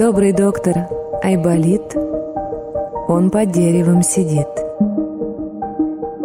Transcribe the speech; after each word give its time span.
Добрый 0.00 0.32
доктор 0.32 0.88
Айболит, 1.22 1.94
он 3.06 3.30
под 3.30 3.52
деревом 3.52 4.02
сидит. 4.02 4.48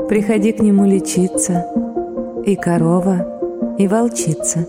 Приходи 0.08 0.54
к 0.54 0.62
нему 0.62 0.86
лечиться, 0.86 1.68
и 2.46 2.56
корова, 2.56 3.76
и 3.78 3.90
волчица, 3.90 4.66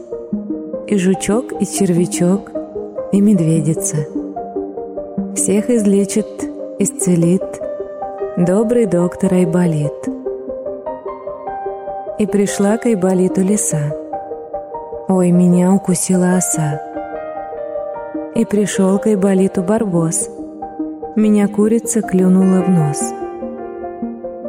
и 0.89 0.99
жучок, 0.99 1.53
и 1.53 1.65
червячок, 1.67 2.51
и 3.13 3.21
медведица. 3.21 4.09
Всех 5.37 5.71
излечит, 5.71 6.27
исцелит 6.81 7.45
добрый 8.37 8.87
доктор 8.87 9.35
Айболит. 9.35 10.09
И 12.19 12.27
пришла 12.27 12.77
к 12.77 12.87
Айболиту 12.87 13.41
лиса. 13.41 13.95
Ой, 15.07 15.31
меня 15.31 15.73
укусила 15.73 16.39
оса. 16.39 16.86
И 18.37 18.45
пришел 18.45 18.99
к 18.99 19.07
Айболиту 19.07 19.63
барбос. 19.63 20.29
Меня 21.17 21.49
курица 21.49 22.03
клюнула 22.03 22.61
в 22.61 22.69
нос. 22.69 23.15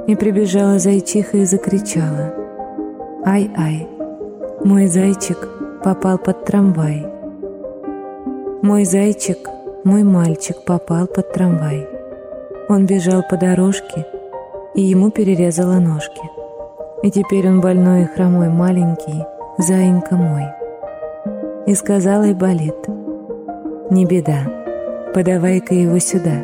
И 0.08 0.16
прибежала 0.18 0.78
зайчиха 0.78 1.38
и 1.38 1.45
закричала. 1.45 2.34
Ай-ай, 3.26 3.88
мой 4.66 4.88
зайчик 4.88 5.38
попал 5.86 6.18
под 6.18 6.44
трамвай. 6.44 7.05
Мой 8.62 8.84
зайчик, 8.84 9.48
мой 9.86 10.04
мальчик 10.04 10.58
попал 10.66 11.08
под 11.08 11.31
трамвай. 11.31 11.88
Он 12.67 12.86
бежал 12.86 13.23
по 13.23 13.38
дорожке, 13.38 14.06
и 14.76 14.81
ему 14.81 15.12
перерезала 15.12 15.80
ножки. 15.80 16.30
И 17.04 17.12
теперь 17.12 17.48
он 17.48 17.62
больной 17.62 18.02
и 18.02 18.06
хромой 18.06 18.50
маленький, 18.50 19.23
заинька 19.58 20.16
мой. 20.16 20.44
И 21.66 21.73
сказала 21.73 22.23
и 22.23 22.33
болит. 22.33 22.76
Не 23.89 24.05
беда, 24.05 24.39
подавай-ка 25.13 25.73
его 25.73 25.97
сюда. 25.99 26.43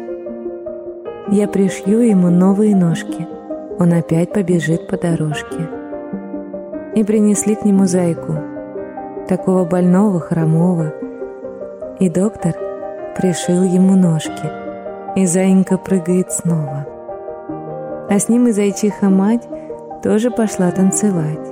Я 1.29 1.49
пришью 1.49 1.99
ему 1.99 2.29
новые 2.29 2.73
ножки, 2.73 3.27
он 3.77 3.91
опять 3.91 4.31
побежит 4.31 4.87
по 4.87 4.95
дорожке. 4.95 5.69
И 6.95 7.03
принесли 7.03 7.55
к 7.55 7.65
нему 7.65 7.85
зайку, 7.85 8.35
такого 9.27 9.65
больного, 9.65 10.21
хромого, 10.21 10.93
и 11.99 12.09
доктор 12.09 12.53
пришил 13.17 13.63
ему 13.63 13.97
ножки, 13.97 14.49
и 15.17 15.25
заинька 15.25 15.77
прыгает 15.77 16.31
снова. 16.31 16.87
А 18.09 18.19
с 18.19 18.29
ним 18.29 18.47
и 18.47 18.51
зайчиха 18.51 19.09
мать 19.09 19.45
тоже 20.01 20.31
пошла 20.31 20.71
танцевать. 20.71 21.51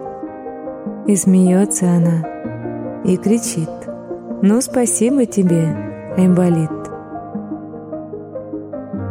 И 1.06 1.18
смеется 1.18 1.88
она, 1.88 2.26
и 3.04 3.18
кричит— 3.18 3.70
ну, 4.44 4.60
спасибо 4.60 5.28
тебе, 5.28 5.68
Айболит. 6.18 6.72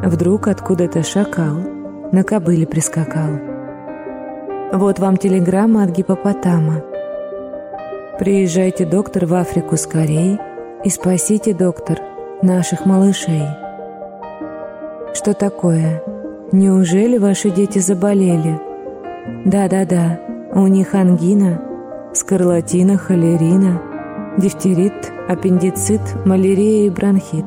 Вдруг 0.05 0.49
откуда-то 0.49 1.05
шакал 1.05 1.57
на 2.11 2.25
кобыле 2.25 2.67
прискакал. 2.67 3.39
Вот 4.73 4.99
вам 4.99 5.17
телеграмма 5.17 5.85
от 5.85 5.91
гипопотама. 5.91 6.83
Приезжайте, 8.19 8.85
доктор, 8.85 9.27
в 9.27 9.35
Африку 9.35 9.77
скорей 9.77 10.41
и 10.85 10.91
спасите, 10.91 11.55
доктор, 11.55 12.01
наших 12.43 12.85
малышей. 12.85 13.47
Что 15.15 15.33
такое? 15.35 16.03
Неужели 16.51 17.19
ваши 17.19 17.51
дети 17.51 17.79
заболели? 17.79 18.61
Да-да-да, 19.45 20.19
у 20.53 20.67
них 20.67 20.95
ангина, 20.95 21.63
скарлатина, 22.15 22.99
холерина— 22.99 23.81
Дифтерит, 24.41 25.13
аппендицит, 25.29 26.01
малярия 26.25 26.87
и 26.87 26.91
бронхит. 26.91 27.45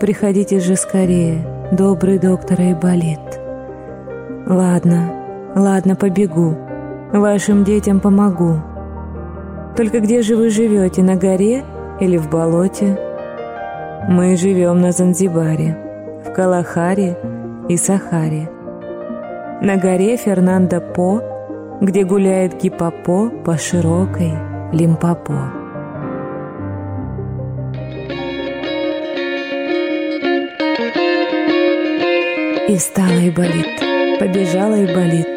Приходите 0.00 0.58
же 0.58 0.74
скорее, 0.74 1.46
добрый 1.70 2.18
доктор 2.18 2.60
Айболит. 2.60 3.20
Ладно, 4.48 5.12
ладно, 5.54 5.94
побегу. 5.94 6.56
Вашим 7.12 7.62
детям 7.62 8.00
помогу. 8.00 8.56
Только 9.76 10.00
где 10.00 10.22
же 10.22 10.34
вы 10.34 10.50
живете, 10.50 11.04
на 11.04 11.14
горе 11.14 11.62
или 12.00 12.16
в 12.16 12.28
болоте? 12.28 12.98
Мы 14.08 14.34
живем 14.36 14.80
на 14.80 14.90
Занзибаре, 14.90 15.78
в 16.26 16.32
Калахаре 16.32 17.16
и 17.68 17.76
Сахаре. 17.76 18.50
На 19.60 19.76
горе 19.76 20.16
Фернандо 20.16 20.80
По, 20.80 21.22
где 21.80 22.02
гуляет 22.02 22.60
гипопо 22.60 23.30
по 23.44 23.56
широкой 23.56 24.32
Лимпопо. 24.72 25.61
И 32.72 32.76
встала 32.78 33.20
и 33.20 33.28
болит, 33.28 33.66
побежала 34.18 34.82
и 34.82 34.86
болит. 34.94 35.28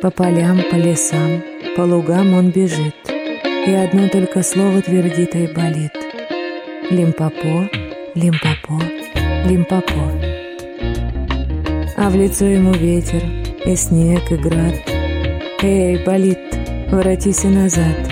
По 0.00 0.10
полям, 0.10 0.62
по 0.70 0.76
лесам, 0.76 1.42
по 1.76 1.82
лугам 1.82 2.32
он 2.32 2.52
бежит. 2.52 2.94
И 3.66 3.70
одно 3.70 4.08
только 4.08 4.42
слово 4.42 4.80
твердит 4.80 5.36
и 5.36 5.46
болит. 5.46 5.92
Лимпопо, 6.88 7.68
лимпопо, 8.14 8.80
лимпопо. 9.44 10.10
А 11.98 12.08
в 12.08 12.16
лицо 12.16 12.46
ему 12.46 12.72
ветер, 12.72 13.22
и 13.66 13.76
снег, 13.76 14.32
и 14.32 14.36
град. 14.36 14.74
Эй, 15.60 16.02
болит, 16.02 16.38
воротись 16.90 17.44
и 17.44 17.48
назад. 17.48 18.10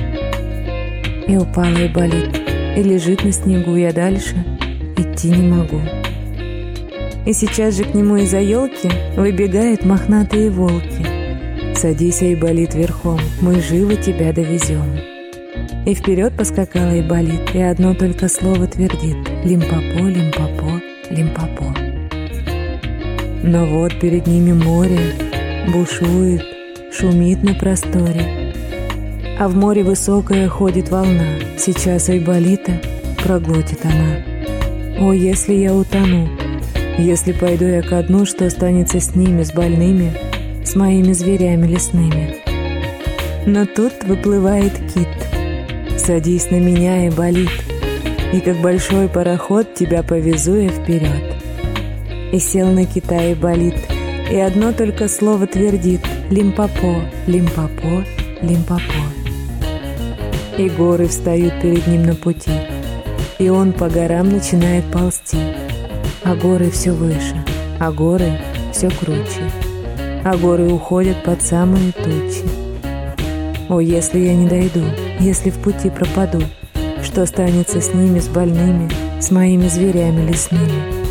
И 1.26 1.38
упала 1.38 1.78
и 1.78 1.88
болит, 1.88 2.38
и 2.76 2.82
лежит 2.82 3.24
на 3.24 3.32
снегу, 3.32 3.76
я 3.76 3.94
дальше 3.94 4.44
идти 4.98 5.30
не 5.30 5.48
могу. 5.48 6.01
И 7.24 7.32
сейчас 7.32 7.76
же 7.76 7.84
к 7.84 7.94
нему 7.94 8.16
из-за 8.16 8.40
елки 8.40 8.90
выбегают 9.16 9.84
мохнатые 9.84 10.50
волки. 10.50 11.06
«Садись, 11.76 12.22
Айболит, 12.22 12.74
верхом, 12.74 13.20
мы 13.40 13.60
живо 13.60 13.94
тебя 13.96 14.32
довезем». 14.32 14.98
И 15.86 15.94
вперед 15.94 16.32
поскакала 16.36 16.90
Айболит, 16.90 17.54
и 17.54 17.60
одно 17.60 17.94
только 17.94 18.28
слово 18.28 18.66
твердит 18.66 19.16
«Лимпопо, 19.44 20.06
лимпопо, 20.06 20.80
лимпопо». 21.10 21.74
Но 23.42 23.66
вот 23.66 23.98
перед 24.00 24.26
ними 24.26 24.52
море 24.52 25.14
бушует, 25.72 26.42
шумит 26.92 27.42
на 27.42 27.54
просторе. 27.54 28.52
А 29.38 29.48
в 29.48 29.56
море 29.56 29.82
высокая 29.82 30.48
ходит 30.48 30.90
волна, 30.90 31.38
сейчас 31.56 32.08
Айболита 32.08 32.80
проглотит 33.24 33.84
она. 33.84 34.18
О, 35.00 35.12
если 35.12 35.54
я 35.54 35.74
утону, 35.74 36.28
если 37.02 37.32
пойду 37.32 37.66
я 37.66 37.82
ко 37.82 38.02
дну, 38.02 38.24
что 38.24 38.46
останется 38.46 39.00
с 39.00 39.14
ними, 39.14 39.42
с 39.42 39.52
больными, 39.52 40.12
с 40.64 40.76
моими 40.76 41.12
зверями 41.12 41.66
лесными? 41.66 42.36
Но 43.44 43.66
тут 43.66 44.04
выплывает 44.04 44.72
кит. 44.94 45.08
Садись 45.98 46.50
на 46.50 46.56
меня 46.56 47.06
и 47.06 47.10
болит, 47.10 47.50
и 48.32 48.40
как 48.40 48.56
большой 48.58 49.08
пароход 49.08 49.74
тебя 49.74 50.02
повезу 50.02 50.54
я 50.54 50.68
вперед. 50.68 51.34
И 52.32 52.38
сел 52.38 52.70
на 52.70 52.86
кита 52.86 53.22
и 53.24 53.34
болит, 53.34 53.76
и 54.30 54.36
одно 54.36 54.72
только 54.72 55.08
слово 55.08 55.46
твердит 55.46 56.02
«Лимпопо, 56.30 57.02
лимпопо, 57.26 58.04
лимпопо». 58.40 59.02
И 60.56 60.68
горы 60.68 61.08
встают 61.08 61.60
перед 61.60 61.86
ним 61.86 62.04
на 62.04 62.14
пути, 62.14 62.52
и 63.38 63.48
он 63.48 63.72
по 63.72 63.88
горам 63.88 64.30
начинает 64.30 64.84
ползти— 64.84 65.38
а 66.24 66.34
горы 66.34 66.70
все 66.70 66.92
выше, 66.92 67.34
а 67.80 67.90
горы 67.90 68.38
все 68.72 68.90
круче, 68.90 69.50
а 70.24 70.36
горы 70.36 70.70
уходят 70.72 71.22
под 71.24 71.42
самые 71.42 71.92
тучи. 71.92 72.44
О, 73.68 73.80
если 73.80 74.18
я 74.20 74.34
не 74.34 74.48
дойду, 74.48 74.84
если 75.18 75.50
в 75.50 75.58
пути 75.58 75.90
пропаду, 75.90 76.42
что 77.02 77.22
останется 77.22 77.80
с 77.80 77.92
ними, 77.94 78.20
с 78.20 78.28
больными, 78.28 78.88
с 79.20 79.30
моими 79.30 79.68
зверями 79.68 80.28
лесными? 80.28 81.02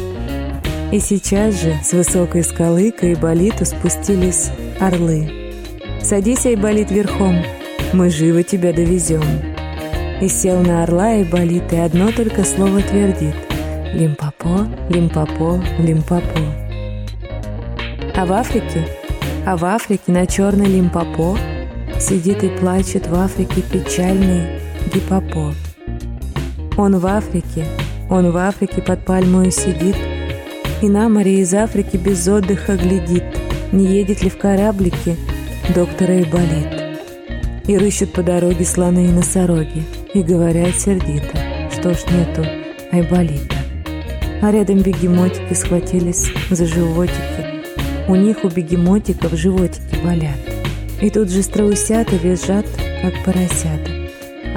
И 0.91 0.99
сейчас 0.99 1.61
же 1.61 1.77
с 1.83 1.93
высокой 1.93 2.43
скалы 2.43 2.91
к 2.91 3.03
Айболиту 3.03 3.65
спустились 3.65 4.49
орлы. 4.79 5.53
«Садись, 6.01 6.45
Айболит, 6.45 6.91
верхом, 6.91 7.37
мы 7.93 8.09
живо 8.09 8.43
тебя 8.43 8.73
довезем». 8.73 9.23
И 10.21 10.27
сел 10.27 10.61
на 10.61 10.83
орла 10.83 11.11
Айболит, 11.11 11.71
и 11.73 11.77
одно 11.77 12.11
только 12.11 12.43
слово 12.43 12.81
твердит— 12.81 13.35
Лимпопо, 13.93 14.67
Лимпопо, 14.89 15.61
Лимпопо. 15.79 16.41
А 18.15 18.25
в 18.25 18.31
Африке, 18.31 18.87
а 19.45 19.57
в 19.57 19.65
Африке 19.65 20.11
на 20.11 20.25
черной 20.25 20.67
Лимпопо 20.67 21.37
сидит 21.99 22.43
и 22.43 22.49
плачет 22.49 23.07
в 23.07 23.15
Африке 23.15 23.61
печальный 23.61 24.59
Гипопо. 24.93 25.53
Он 26.77 26.99
в 26.99 27.05
Африке, 27.05 27.65
он 28.09 28.31
в 28.31 28.37
Африке 28.37 28.81
под 28.81 29.03
пальмою 29.03 29.51
сидит 29.51 29.97
и 30.81 30.89
на 30.89 31.09
море 31.09 31.41
из 31.41 31.53
Африки 31.53 31.97
без 31.97 32.27
отдыха 32.27 32.75
глядит, 32.75 33.23
не 33.71 33.85
едет 33.85 34.23
ли 34.23 34.29
в 34.29 34.37
кораблике 34.37 35.15
доктора 35.75 36.15
и 36.15 36.25
болит. 36.25 36.67
И 37.67 37.77
рыщут 37.77 38.13
по 38.13 38.23
дороге 38.23 38.65
слоны 38.65 39.05
и 39.05 39.11
носороги, 39.11 39.83
и 40.13 40.23
говорят 40.23 40.75
сердито, 40.75 41.37
что 41.71 41.93
ж 41.93 41.97
нету 42.11 42.45
Айболита. 42.91 43.50
А 44.41 44.51
рядом 44.51 44.79
бегемотики 44.79 45.53
схватились 45.53 46.31
за 46.49 46.65
животики. 46.65 47.63
У 48.07 48.15
них, 48.15 48.43
у 48.43 48.49
бегемотиков, 48.49 49.33
животики 49.33 49.95
болят. 50.03 50.39
И 51.01 51.09
тут 51.09 51.29
же 51.29 51.41
страусята 51.43 52.15
визжат, 52.15 52.65
как 53.01 53.13
поросята. 53.23 53.91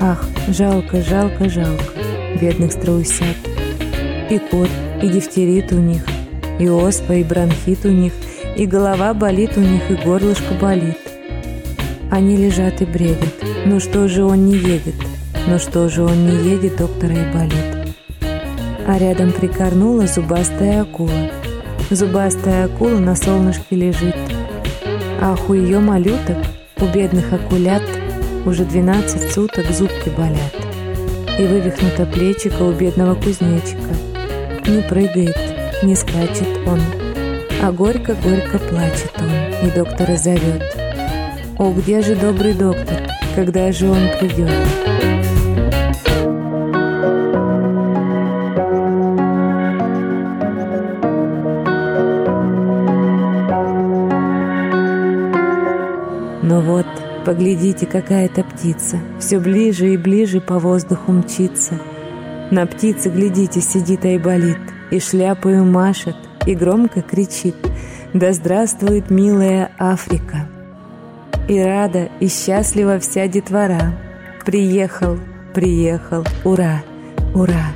Ах, 0.01 0.27
жалко, 0.49 1.03
жалко, 1.03 1.49
жалко 1.49 1.85
бедных 2.41 2.73
страусят. 2.73 3.37
И 4.31 4.39
кот, 4.39 4.71
и 5.03 5.09
дифтерит 5.09 5.73
у 5.73 5.77
них, 5.77 6.05
и 6.59 6.69
оспа, 6.69 7.15
и 7.15 7.25
бронхит 7.25 7.85
у 7.85 7.91
них, 7.91 8.13
и 8.57 8.67
голова 8.67 9.15
болит 9.15 9.57
у 9.57 9.61
них, 9.61 9.91
и 9.91 9.95
горлышко 9.95 10.55
болит. 10.61 10.99
Они 12.11 12.37
лежат 12.37 12.81
и 12.83 12.85
бредят. 12.85 13.35
Ну 13.67 13.81
что 13.81 14.09
же 14.09 14.25
он 14.25 14.47
не 14.47 14.57
едет? 14.57 14.95
Ну 15.47 15.59
что 15.59 15.89
же 15.89 16.03
он 16.03 16.27
не 16.27 16.51
едет, 16.51 16.77
доктора 16.77 17.15
и 17.15 17.33
болит. 17.33 17.74
А 18.87 18.99
рядом 18.99 19.33
прикорнула 19.33 20.07
зубастая 20.07 20.83
акула. 20.83 21.31
Зубастая 21.91 22.67
акула 22.67 22.99
на 22.99 23.17
солнышке 23.17 23.77
лежит. 23.77 24.17
Ах, 25.21 25.49
у 25.49 25.55
ее 25.55 25.79
малюток, 25.79 26.37
у 26.81 26.87
бедных 26.87 27.33
акулят, 27.33 27.83
уже 28.45 28.65
двенадцать 28.65 29.33
суток 29.33 29.71
зубки 29.71 30.11
болят. 30.11 30.55
И 31.39 31.47
вывихнуто 31.47 32.05
плечико 32.05 32.63
у 32.63 32.73
бедного 32.73 33.15
кузнечика. 33.15 33.95
Не 34.67 34.83
прыгает, 34.83 35.37
не 35.83 35.95
скачет 35.95 36.49
он, 36.67 36.81
а 37.63 37.73
горько-горько 37.73 38.59
плачет 38.59 39.13
он, 39.19 39.67
и 39.67 39.71
доктора 39.71 40.17
зовет. 40.17 40.77
О, 41.59 41.73
где 41.73 42.03
же 42.03 42.15
добрый 42.17 42.53
доктор, 42.53 42.99
когда 43.35 43.73
же 43.73 43.89
он 43.89 44.11
придет? 44.21 44.51
Поглядите, 57.25 57.87
какая-то 57.87 58.45
птица, 58.45 58.99
все 59.19 59.39
ближе 59.39 59.95
и 59.95 59.97
ближе 59.97 60.41
по 60.41 60.59
воздуху 60.59 61.13
мчится. 61.13 61.75
На 62.51 62.67
птице, 62.67 63.09
глядите, 63.09 63.61
сидит 63.61 64.05
и 64.05 64.19
болит, 64.19 64.59
и 64.91 65.01
шляпою 65.01 65.65
машет, 65.65 66.17
и 66.47 66.55
громко 66.55 67.03
кричит 67.03 67.57
«Да 68.13 68.33
здравствует 68.33 69.11
милая 69.11 69.71
Африка!» 69.79 70.47
И 71.49 71.61
рада, 71.61 72.09
и 72.21 72.29
счастлива 72.29 72.99
вся 72.99 73.27
детвора. 73.27 73.95
Приехал, 74.45 75.19
приехал, 75.53 76.25
ура, 76.45 76.83
ура! 77.35 77.73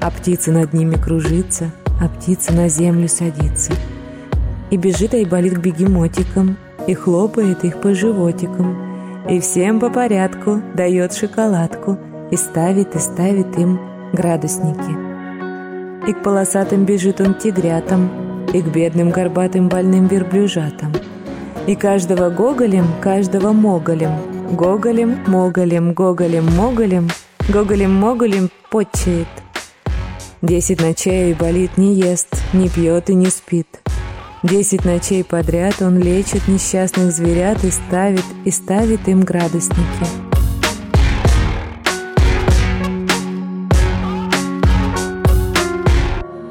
А 0.00 0.10
птица 0.10 0.50
над 0.50 0.72
ними 0.72 0.96
кружится, 0.96 1.70
а 2.00 2.08
птица 2.08 2.52
на 2.52 2.68
землю 2.68 3.08
садится. 3.08 3.72
И 4.70 4.76
бежит 4.76 5.14
Айболит 5.14 5.54
к 5.54 5.58
бегемотикам, 5.58 6.56
и 6.86 6.94
хлопает 6.94 7.64
их 7.64 7.80
по 7.80 7.94
животикам, 7.94 8.76
и 9.28 9.40
всем 9.40 9.80
по 9.80 9.90
порядку 9.90 10.60
дает 10.74 11.14
шоколадку, 11.14 11.98
и 12.30 12.36
ставит 12.36 12.94
и 12.94 12.98
ставит 12.98 13.56
им 13.58 13.80
градусники. 14.12 14.96
И 16.08 16.12
к 16.12 16.22
полосатым 16.22 16.84
бежит 16.84 17.20
он 17.20 17.34
тигрятам, 17.34 18.10
и 18.52 18.60
к 18.60 18.66
бедным 18.66 19.10
горбатым 19.10 19.68
больным 19.68 20.06
верблюжатам. 20.06 20.92
И 21.66 21.74
каждого 21.74 22.28
гоголем, 22.28 22.86
каждого 23.00 23.52
моголем, 23.52 24.12
гоголем, 24.52 25.18
моголем, 25.26 25.94
гоголем, 25.94 26.44
моголем, 26.54 27.08
гоголем, 27.48 27.94
моголем 27.94 28.50
почает. 28.70 29.28
Десять 30.42 30.82
ночей 30.82 31.32
болит, 31.32 31.78
не 31.78 31.94
ест, 31.94 32.28
не 32.52 32.68
пьет 32.68 33.08
и 33.08 33.14
не 33.14 33.26
спит. 33.26 33.83
Десять 34.44 34.84
ночей 34.84 35.24
подряд 35.24 35.80
он 35.80 35.98
лечит 35.98 36.48
несчастных 36.48 37.12
зверят 37.12 37.64
и 37.64 37.70
ставит, 37.70 38.24
и 38.44 38.50
ставит 38.50 39.08
им 39.08 39.22
градусники. 39.22 39.80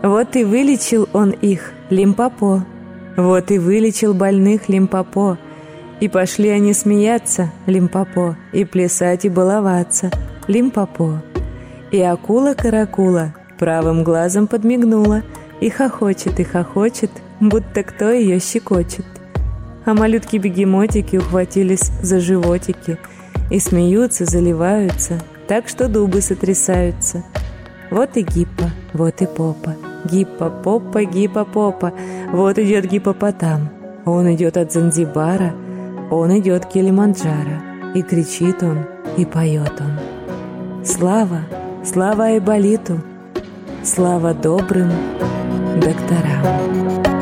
Вот 0.02 0.36
и 0.36 0.44
вылечил 0.44 1.08
он 1.14 1.30
их, 1.30 1.72
Лимпопо. 1.92 2.66
Вот 3.16 3.52
и 3.52 3.60
вылечил 3.60 4.16
больных 4.16 4.70
Лимпопо. 4.70 5.38
И 6.00 6.08
пошли 6.08 6.50
они 6.50 6.74
смеяться, 6.74 7.52
Лимпопо, 7.68 8.38
и 8.54 8.66
плясать 8.66 9.26
и 9.26 9.30
баловаться, 9.30 10.10
Лимпопо. 10.48 11.22
И 11.92 12.02
акула-каракула 12.02 13.36
правым 13.60 14.04
глазом 14.04 14.48
подмигнула, 14.48 15.22
и 15.64 15.70
хохочет, 15.70 16.42
и 16.42 16.44
хохочет, 16.44 17.10
будто 17.40 17.84
кто 17.84 18.12
ее 18.12 18.40
щекочет. 18.42 19.06
А 19.86 19.94
малютки-бегемотики 19.94 21.16
ухватились 21.16 21.90
за 22.02 22.20
животики 22.20 22.98
и 23.50 23.60
смеются, 23.60 24.26
заливаются, 24.26 25.22
так 25.48 25.70
что 25.70 25.88
дубы 25.88 26.20
сотрясаются. 26.20 27.24
Вот 27.92 28.18
и 28.18 28.24
гиппа, 28.24 28.72
вот 28.92 29.22
и 29.22 29.26
попа, 29.26 29.76
гиппа-попа, 30.04 31.06
гиппа-попа, 31.06 31.94
вот 32.34 32.60
идет 32.60 32.86
гиппопотам. 32.86 33.70
Он 34.04 34.34
идет 34.36 34.58
от 34.58 34.74
Занзибара, 34.74 35.54
он 36.12 36.38
идет 36.40 36.66
Килиманджаро, 36.66 37.62
и 37.96 38.02
кричит 38.02 38.62
он, 38.64 38.80
и 39.16 39.24
поет 39.24 39.80
он. 39.80 40.84
Слава, 40.84 41.40
слава 41.86 42.26
Айболиту, 42.26 43.00
слава 43.82 44.34
добрым 44.34 44.92
doktora. 45.82 47.13